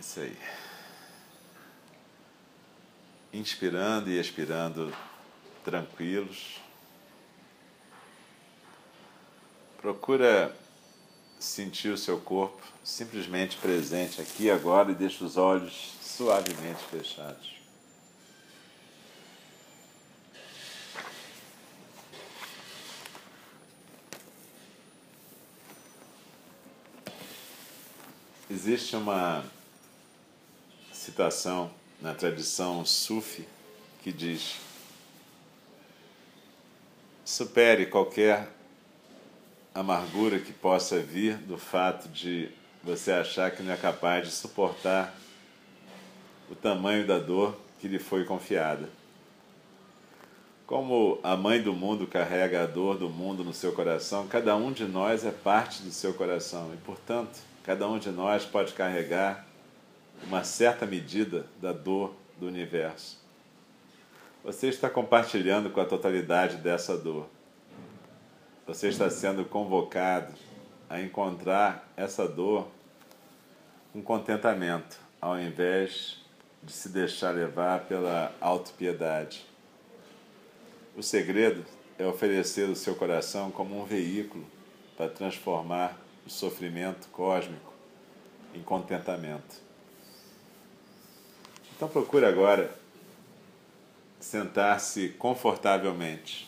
[0.00, 0.34] Isso aí.
[3.34, 4.96] Inspirando e expirando
[5.62, 6.58] tranquilos.
[9.76, 10.56] Procura
[11.38, 17.56] sentir o seu corpo simplesmente presente aqui agora e deixa os olhos suavemente fechados.
[28.48, 29.44] Existe uma
[31.00, 33.48] citação na tradição sufi
[34.02, 34.56] que diz:
[37.24, 38.48] supere qualquer
[39.74, 42.50] amargura que possa vir do fato de
[42.84, 45.14] você achar que não é capaz de suportar
[46.50, 48.88] o tamanho da dor que lhe foi confiada.
[50.66, 54.70] Como a mãe do mundo carrega a dor do mundo no seu coração, cada um
[54.70, 59.46] de nós é parte do seu coração e, portanto, Cada um de nós pode carregar
[60.24, 63.18] uma certa medida da dor do universo.
[64.42, 67.28] Você está compartilhando com a totalidade dessa dor.
[68.66, 70.32] Você está sendo convocado
[70.88, 72.68] a encontrar essa dor
[73.92, 76.18] com contentamento, ao invés
[76.62, 79.46] de se deixar levar pela autopiedade.
[80.96, 81.64] O segredo
[81.98, 84.46] é oferecer o seu coração como um veículo
[84.96, 87.72] para transformar o sofrimento cósmico
[88.54, 89.69] em contentamento.
[91.80, 92.70] Então procure agora
[94.20, 96.46] sentar-se confortavelmente.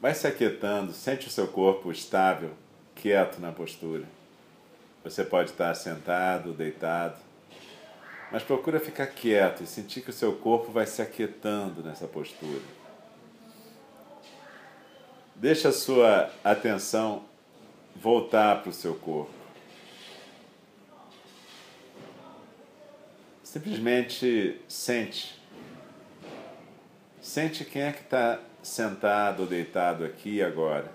[0.00, 2.50] Vai se aquietando, sente o seu corpo estável,
[2.96, 4.04] quieto na postura.
[5.04, 7.20] Você pode estar sentado, deitado,
[8.32, 12.64] mas procura ficar quieto e sentir que o seu corpo vai se aquietando nessa postura.
[15.36, 17.22] Deixa a sua atenção
[17.94, 19.37] voltar para o seu corpo.
[23.48, 25.40] Simplesmente sente.
[27.22, 30.92] Sente quem é que está sentado ou deitado aqui agora.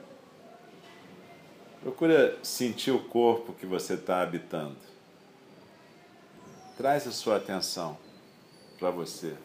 [1.81, 4.77] Procura sentir o corpo que você está habitando.
[6.77, 7.97] Traz a sua atenção
[8.77, 9.35] para você.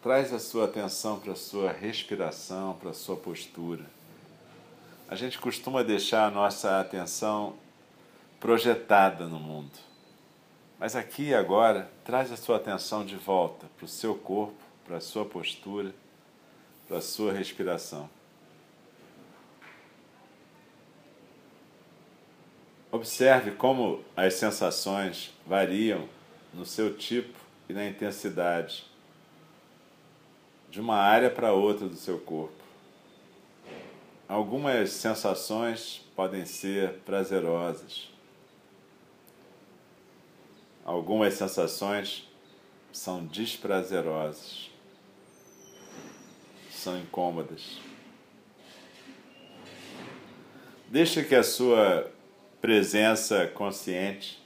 [0.00, 3.84] Traz a sua atenção para a sua respiração, para a sua postura.
[5.08, 7.54] A gente costuma deixar a nossa atenção
[8.40, 9.78] projetada no mundo.
[10.78, 14.96] Mas aqui e agora, traz a sua atenção de volta para o seu corpo, para
[14.96, 15.94] a sua postura,
[16.88, 18.10] para a sua respiração.
[22.90, 26.08] Observe como as sensações variam
[26.52, 28.84] no seu tipo e na intensidade
[30.68, 32.65] de uma área para outra do seu corpo.
[34.28, 38.10] Algumas sensações podem ser prazerosas.
[40.84, 42.28] Algumas sensações
[42.92, 44.70] são desprazerosas,
[46.70, 47.78] são incômodas.
[50.88, 52.10] Deixe que a sua
[52.60, 54.42] presença consciente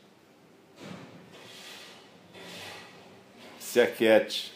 [3.59, 4.53] se aquiete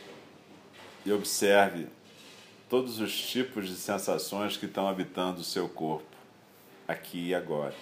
[1.06, 1.87] e observe
[2.69, 6.16] todos os tipos de sensações que estão habitando o seu corpo,
[6.86, 7.75] aqui e agora.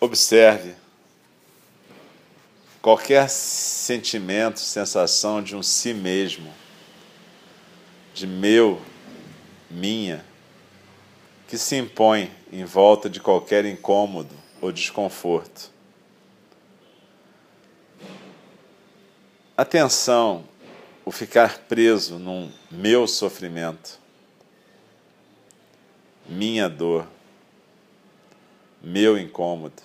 [0.00, 0.74] Observe
[2.80, 6.52] qualquer sentimento, sensação de um si mesmo,
[8.12, 8.82] de meu,
[9.70, 10.24] minha,
[11.46, 15.71] que se impõe em volta de qualquer incômodo ou desconforto.
[19.54, 20.44] Atenção,
[21.04, 24.00] o ficar preso num meu sofrimento,
[26.26, 27.06] minha dor,
[28.82, 29.82] meu incômodo,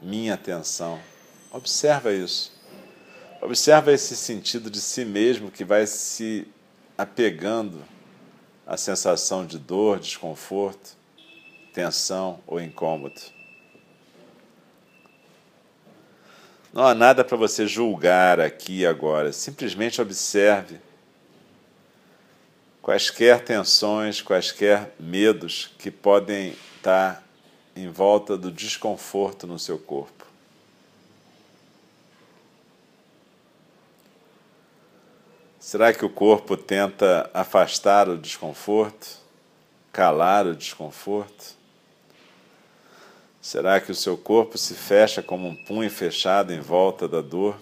[0.00, 0.98] minha tensão.
[1.52, 2.52] Observa isso.
[3.42, 6.48] Observa esse sentido de si mesmo que vai se
[6.96, 7.84] apegando
[8.66, 10.96] à sensação de dor, desconforto,
[11.74, 13.35] tensão ou incômodo.
[16.76, 19.32] Não há nada para você julgar aqui e agora.
[19.32, 20.78] Simplesmente observe
[22.82, 27.24] quaisquer tensões, quaisquer medos que podem estar
[27.74, 30.26] em volta do desconforto no seu corpo.
[35.58, 39.16] Será que o corpo tenta afastar o desconforto,
[39.90, 41.56] calar o desconforto?
[43.46, 47.56] Será que o seu corpo se fecha como um punho fechado em volta da dor?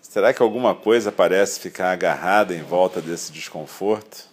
[0.00, 4.26] Será que alguma coisa parece ficar agarrada em volta desse desconforto?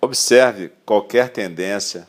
[0.00, 2.06] Observe qualquer tendência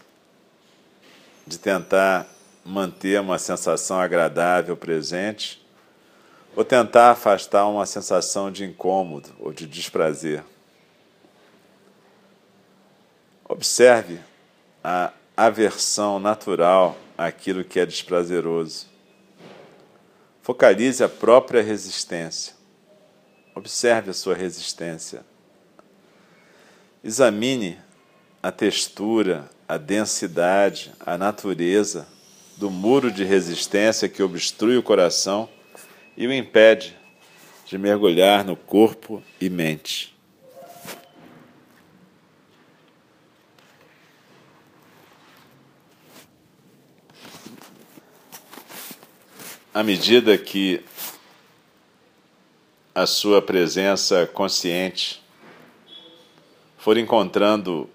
[1.48, 2.28] de tentar
[2.64, 5.66] manter uma sensação agradável presente
[6.56, 10.44] ou tentar afastar uma sensação de incômodo ou de desprazer.
[13.50, 14.20] Observe
[14.84, 18.88] a aversão natural àquilo que é desprazeroso.
[20.42, 22.54] Focalize a própria resistência.
[23.56, 25.26] Observe a sua resistência.
[27.04, 27.78] Examine
[28.44, 32.08] a textura, a densidade, a natureza
[32.58, 35.48] do muro de resistência que obstrui o coração
[36.18, 36.98] e o impede
[37.66, 40.17] de mergulhar no corpo e mente.
[49.78, 50.84] À medida que
[52.96, 55.24] a sua presença consciente
[56.80, 57.88] for encontrando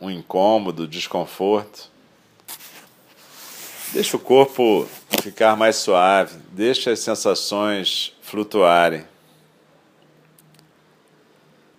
[0.00, 1.90] um incômodo, desconforto,
[3.92, 4.88] deixe o corpo
[5.20, 9.04] ficar mais suave, deixe as sensações flutuarem.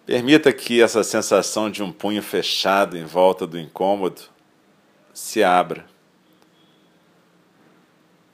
[0.05, 4.21] Permita que essa sensação de um punho fechado em volta do incômodo
[5.15, 5.96] se abra.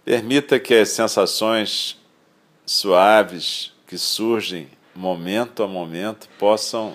[0.06, 1.98] Permita que as sensações
[2.66, 6.94] suaves que surgem momento a momento possam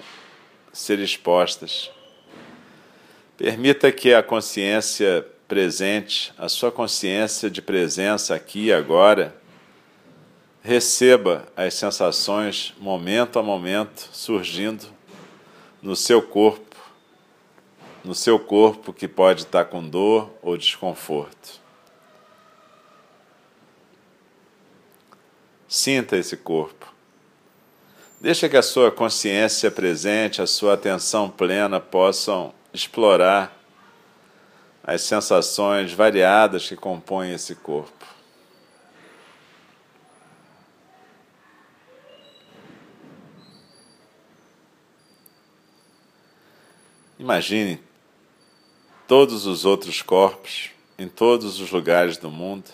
[0.72, 1.90] ser expostas.
[3.36, 9.34] Permita que a consciência presente, a sua consciência de presença aqui e agora,
[10.62, 14.84] receba as sensações momento a momento surgindo
[15.80, 16.76] no seu corpo,
[18.04, 21.67] no seu corpo que pode estar com dor ou desconforto.
[25.68, 26.90] Sinta esse corpo.
[28.18, 33.54] Deixa que a sua consciência presente, a sua atenção plena possam explorar
[34.82, 38.06] as sensações variadas que compõem esse corpo.
[47.18, 47.78] Imagine
[49.06, 52.70] todos os outros corpos em todos os lugares do mundo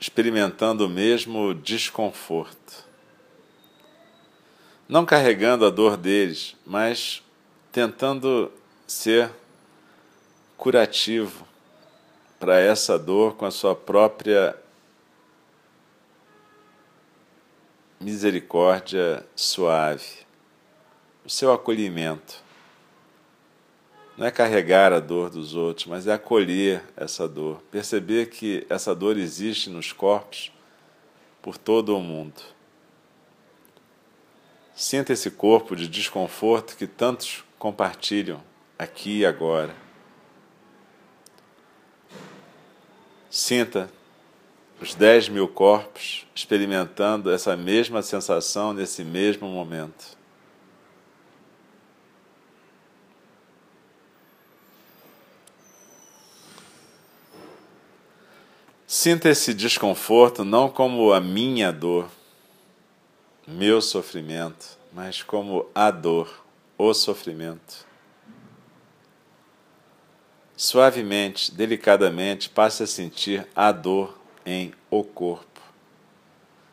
[0.00, 2.88] experimentando o mesmo desconforto.
[4.88, 7.22] Não carregando a dor deles, mas
[7.70, 8.50] tentando
[8.86, 9.30] ser
[10.56, 11.46] curativo
[12.38, 14.56] para essa dor com a sua própria
[18.00, 20.20] misericórdia suave,
[21.24, 22.42] o seu acolhimento.
[24.20, 28.94] Não é carregar a dor dos outros, mas é acolher essa dor, perceber que essa
[28.94, 30.52] dor existe nos corpos
[31.40, 32.38] por todo o mundo.
[34.74, 38.42] Sinta esse corpo de desconforto que tantos compartilham
[38.78, 39.74] aqui e agora.
[43.30, 43.90] Sinta
[44.82, 50.19] os 10 mil corpos experimentando essa mesma sensação nesse mesmo momento.
[58.92, 62.10] Sinta esse desconforto não como a minha dor,
[63.46, 66.44] meu sofrimento, mas como a dor,
[66.76, 67.86] o sofrimento.
[70.56, 75.60] Suavemente, delicadamente, passe a sentir a dor em o corpo.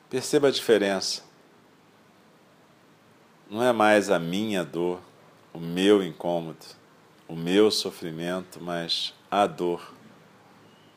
[0.09, 1.21] Perceba a diferença.
[3.47, 4.99] Não é mais a minha dor,
[5.53, 6.65] o meu incômodo,
[7.27, 9.93] o meu sofrimento, mas a dor,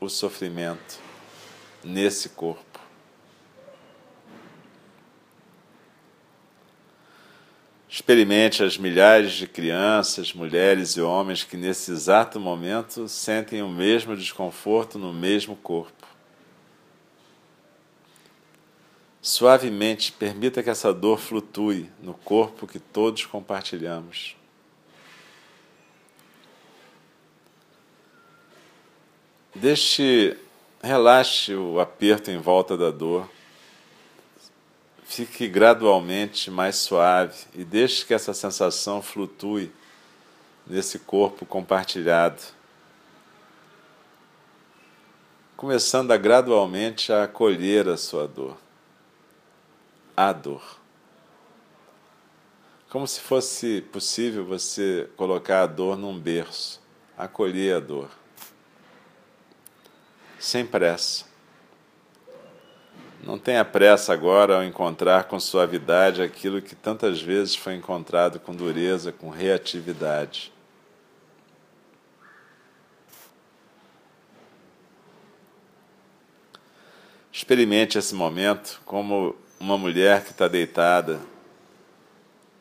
[0.01, 1.10] o sofrimento
[1.85, 2.81] nesse corpo.
[7.89, 14.17] Experimente as milhares de crianças, mulheres e homens que nesse exato momento sentem o mesmo
[14.17, 16.07] desconforto no mesmo corpo.
[19.21, 24.37] Suavemente permita que essa dor flutue no corpo que todos compartilhamos.
[29.55, 30.39] Deixe,
[30.83, 33.29] relaxe o aperto em volta da dor
[35.11, 39.73] fique gradualmente mais suave e deixe que essa sensação flutue
[40.65, 42.41] nesse corpo compartilhado.
[45.57, 48.57] Começando a gradualmente a acolher a sua dor.
[50.17, 50.63] A dor.
[52.89, 56.81] Como se fosse possível você colocar a dor num berço,
[57.19, 58.20] acolher a dor.
[60.41, 61.27] Sem pressa
[63.23, 68.55] Não tenha pressa agora ao encontrar com suavidade aquilo que tantas vezes foi encontrado com
[68.55, 70.51] dureza, com reatividade.
[77.31, 81.21] Experimente esse momento como uma mulher que está deitada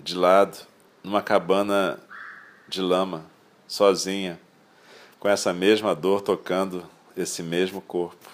[0.01, 0.67] de lado
[1.01, 1.97] numa cabana
[2.67, 3.25] de lama,
[3.65, 4.37] sozinha,
[5.17, 8.29] com essa mesma dor tocando esse mesmo corpo.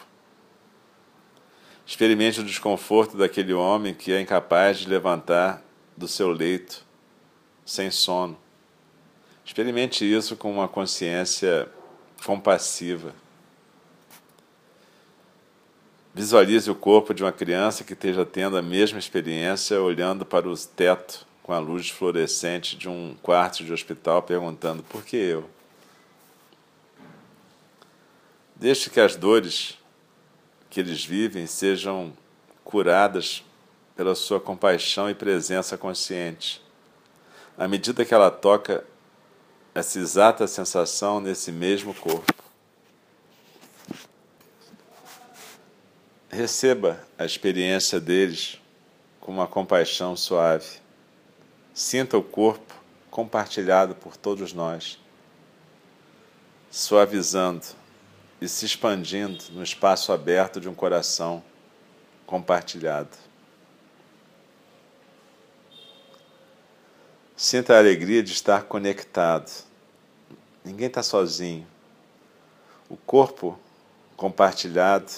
[1.85, 5.63] Experimente o desconforto daquele homem que é incapaz de levantar
[5.95, 6.83] do seu leito
[7.65, 8.37] sem sono.
[9.45, 11.69] Experimente isso com uma consciência
[12.25, 13.13] compassiva.
[16.13, 20.57] Visualize o corpo de uma criança que esteja tendo a mesma experiência olhando para o
[20.57, 25.47] teto com a luz fluorescente de um quarto de hospital, perguntando: por que eu?
[28.55, 29.77] Deixe que as dores
[30.69, 32.13] que eles vivem sejam
[32.63, 33.43] curadas
[33.95, 36.61] pela sua compaixão e presença consciente.
[37.57, 38.85] À medida que ela toca
[39.73, 42.33] essa exata sensação nesse mesmo corpo.
[46.29, 48.59] Receba a experiência deles
[49.19, 50.79] com uma compaixão suave.
[51.73, 52.73] Sinta o corpo
[53.11, 54.97] compartilhado por todos nós,
[56.71, 57.65] suavizando
[58.45, 61.43] e se expandindo no espaço aberto de um coração
[62.25, 63.17] compartilhado.
[67.35, 69.51] Sinta a alegria de estar conectado.
[70.63, 71.67] Ninguém está sozinho.
[72.89, 73.59] O corpo
[74.15, 75.11] compartilhado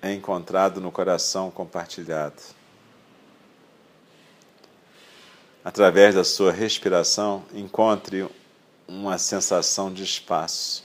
[0.00, 2.58] é encontrado no coração compartilhado.
[5.68, 8.26] através da sua respiração, encontre
[8.88, 10.82] uma sensação de espaço,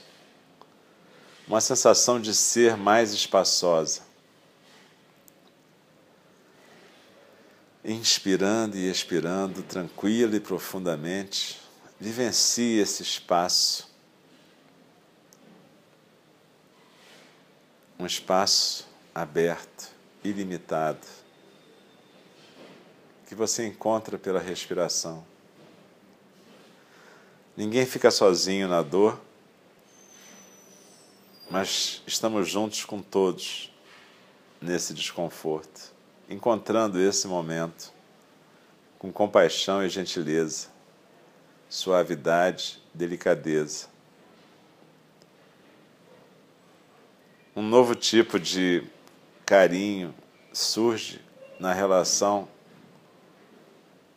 [1.46, 4.02] uma sensação de ser mais espaçosa.
[7.84, 11.60] Inspirando e expirando, tranquilo e profundamente,
[12.00, 13.92] vivencie esse espaço.
[17.98, 19.90] Um espaço aberto,
[20.24, 21.06] ilimitado
[23.26, 25.24] que você encontra pela respiração.
[27.56, 29.20] Ninguém fica sozinho na dor,
[31.50, 33.70] mas estamos juntos com todos
[34.60, 35.92] nesse desconforto,
[36.28, 37.92] encontrando esse momento
[38.98, 40.68] com compaixão e gentileza,
[41.68, 43.86] suavidade, delicadeza.
[47.54, 48.82] Um novo tipo de
[49.44, 50.14] carinho
[50.52, 51.20] surge
[51.60, 52.48] na relação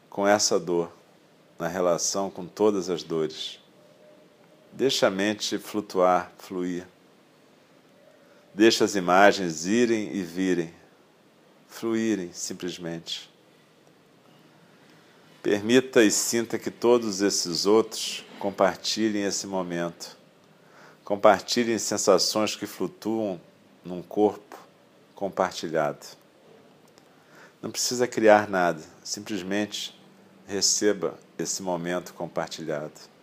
[0.10, 0.92] com essa dor,
[1.60, 3.60] na relação com todas as dores.
[4.72, 6.88] Deixa a mente flutuar, fluir.
[8.58, 10.74] Deixa as imagens irem e virem,
[11.68, 13.30] fluírem simplesmente.
[15.44, 20.18] Permita e sinta que todos esses outros compartilhem esse momento.
[21.04, 23.40] Compartilhem sensações que flutuam
[23.86, 24.58] num corpo
[25.14, 26.08] compartilhado.
[27.62, 29.96] Não precisa criar nada, simplesmente
[30.48, 33.17] receba esse momento compartilhado.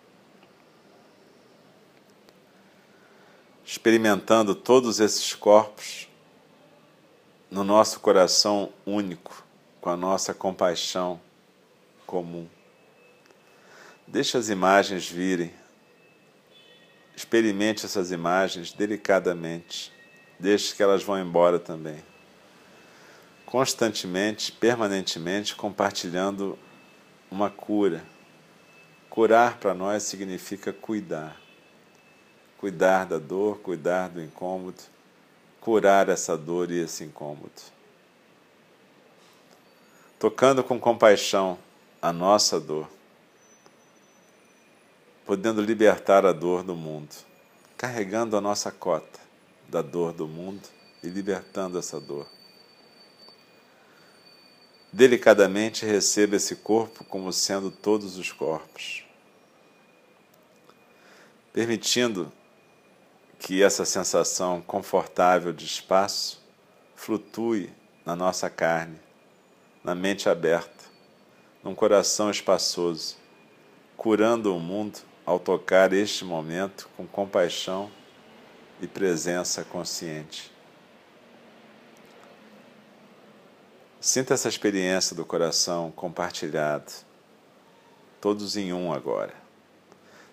[3.67, 6.07] Experimentando todos esses corpos
[7.51, 9.43] no nosso coração único,
[9.81, 11.19] com a nossa compaixão
[12.07, 12.47] comum.
[14.07, 15.51] Deixe as imagens virem.
[17.17, 19.91] Experimente essas imagens delicadamente.
[20.39, 22.05] Deixe que elas vão embora também.
[23.47, 26.59] Constantemente, permanentemente compartilhando
[27.31, 28.05] uma cura.
[29.09, 31.44] Curar para nós significa cuidar.
[32.65, 34.81] Cuidar da dor, cuidar do incômodo,
[35.61, 37.53] curar essa dor e esse incômodo.
[40.19, 41.59] Tocando com compaixão
[42.01, 42.89] a nossa dor,
[45.27, 47.15] podendo libertar a dor do mundo,
[47.77, 49.21] carregando a nossa cota
[49.69, 50.67] da dor do mundo
[51.03, 52.27] e libertando essa dor.
[54.91, 59.05] Delicadamente receba esse corpo como sendo todos os corpos,
[61.53, 62.33] permitindo
[63.45, 66.43] que essa sensação confortável de espaço
[66.97, 67.71] flutue
[68.03, 68.99] na nossa carne,
[69.85, 70.85] na mente aberta,
[71.63, 73.19] num coração espaçoso,
[73.99, 77.91] curando o mundo ao tocar este momento com compaixão
[78.81, 80.51] e presença consciente.
[84.01, 86.91] Sinta essa experiência do coração compartilhado,
[88.23, 89.35] todos em um agora.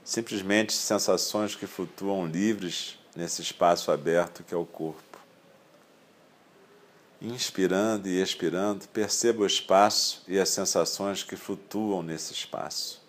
[0.02, 5.20] Simplesmente sensações que flutuam livres nesse espaço aberto que é o corpo.
[7.22, 13.00] Inspirando e expirando, perceba o espaço e as sensações que flutuam nesse espaço.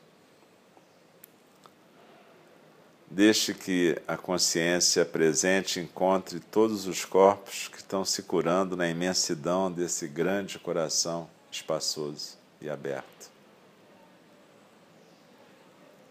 [3.10, 9.70] Deixe que a consciência presente encontre todos os corpos que estão se curando na imensidão
[9.70, 13.30] desse grande coração espaçoso e aberto.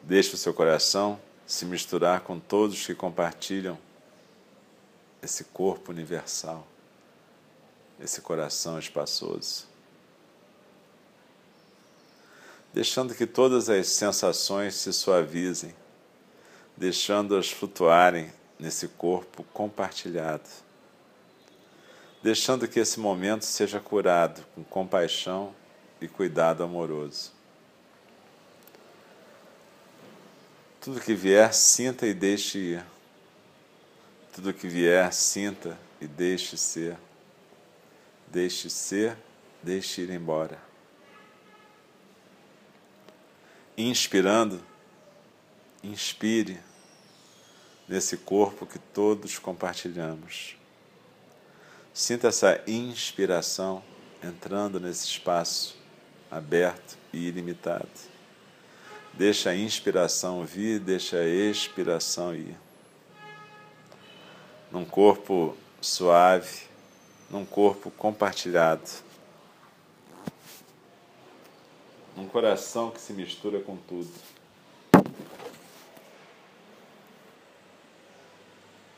[0.04, 1.20] Deixe o seu coração
[1.52, 3.78] se misturar com todos que compartilham
[5.22, 6.66] esse corpo universal,
[8.00, 9.68] esse coração espaçoso.
[12.74, 15.76] Deixando que todas as sensações se suavizem
[16.78, 20.50] deixando-as flutuarem nesse corpo compartilhado,
[22.24, 25.54] deixando que esse momento seja curado com compaixão
[26.00, 27.41] e cuidado amoroso.
[30.82, 32.86] Tudo que vier, sinta e deixe ir.
[34.34, 36.98] Tudo que vier, sinta e deixe ser.
[38.26, 39.16] Deixe ser,
[39.62, 40.58] deixe ir embora.
[43.78, 44.60] Inspirando,
[45.84, 46.60] inspire
[47.88, 50.58] nesse corpo que todos compartilhamos.
[51.94, 53.84] Sinta essa inspiração
[54.24, 55.78] entrando nesse espaço
[56.32, 58.11] aberto e ilimitado.
[59.14, 62.58] Deixa a inspiração vir, deixa a expiração ir.
[64.72, 66.64] Num corpo suave,
[67.30, 68.90] num corpo compartilhado.
[72.16, 74.12] Num coração que se mistura com tudo.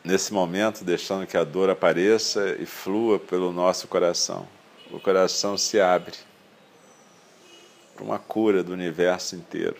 [0.03, 4.47] nesse momento, deixando que a dor apareça e flua pelo nosso coração.
[4.91, 6.13] O coração se abre
[7.95, 9.77] para uma cura do universo inteiro,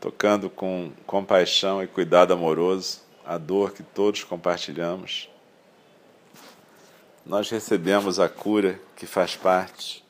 [0.00, 5.28] tocando com compaixão e cuidado amoroso a dor que todos compartilhamos.
[7.24, 10.02] Nós recebemos a cura que faz parte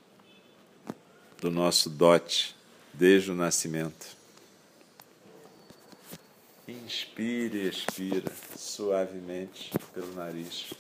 [1.39, 2.55] do nosso dote
[2.95, 4.07] desde o nascimento.
[6.69, 10.73] Inspire e expira suavemente pelo nariz.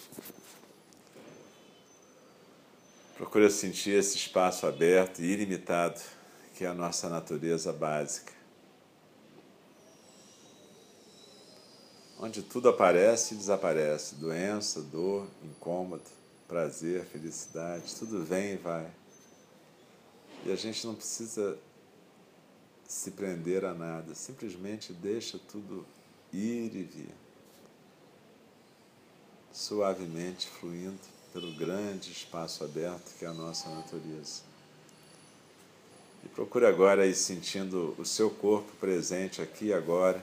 [3.16, 6.00] Procura sentir esse espaço aberto e ilimitado
[6.54, 8.39] que é a nossa natureza básica.
[12.22, 16.04] Onde tudo aparece e desaparece doença, dor, incômodo,
[16.46, 18.90] prazer, felicidade tudo vem e vai.
[20.44, 21.56] E a gente não precisa
[22.86, 25.86] se prender a nada, simplesmente deixa tudo
[26.30, 27.14] ir e vir,
[29.50, 31.00] suavemente fluindo
[31.32, 34.42] pelo grande espaço aberto que é a nossa natureza.
[36.22, 40.22] E procure agora ir sentindo o seu corpo presente aqui e agora.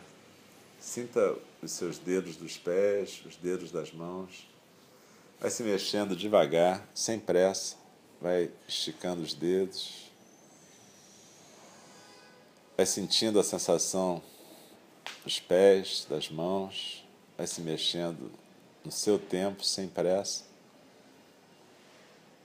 [0.88, 4.48] Sinta os seus dedos dos pés, os dedos das mãos.
[5.38, 7.76] Vai se mexendo devagar, sem pressa.
[8.22, 10.08] Vai esticando os dedos,
[12.78, 14.22] Vai sentindo a sensação
[15.26, 17.04] dos pés, das mãos,
[17.36, 18.32] vai se mexendo
[18.86, 20.46] no seu tempo, sem pressa.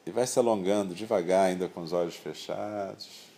[0.05, 3.32] E vai se alongando devagar, ainda com os olhos fechados.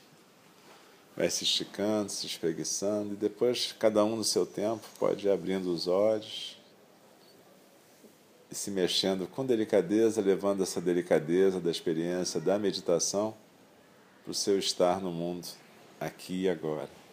[1.16, 5.72] Vai se esticando, se espreguiçando, e depois, cada um no seu tempo, pode ir abrindo
[5.72, 6.59] os olhos
[8.50, 13.35] e se mexendo com delicadeza, levando essa delicadeza da experiência da meditação
[14.22, 15.46] para o seu estar no mundo
[16.00, 17.03] aqui e agora.